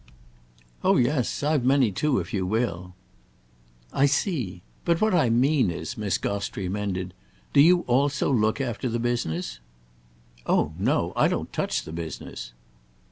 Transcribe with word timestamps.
"Oh 0.83 0.97
yes—I've 0.97 1.63
many 1.63 1.91
too, 1.91 2.17
if 2.17 2.33
you 2.33 2.43
will." 2.43 2.95
"I 3.93 4.07
see. 4.07 4.63
But 4.83 4.99
what 4.99 5.13
I 5.13 5.29
mean 5.29 5.69
is," 5.69 5.95
Miss 5.95 6.17
Gostrey 6.17 6.65
amended, 6.65 7.13
"do 7.53 7.61
you 7.61 7.81
also 7.81 8.33
look 8.33 8.59
after 8.59 8.89
the 8.89 8.97
business?" 8.97 9.59
"Oh 10.47 10.73
no, 10.79 11.13
I 11.15 11.27
don't 11.27 11.53
touch 11.53 11.83
the 11.83 11.93
business." 11.93 12.51